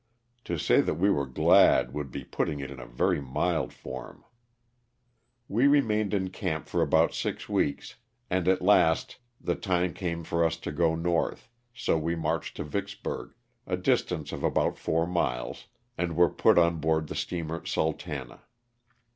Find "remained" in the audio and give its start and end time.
5.67-6.11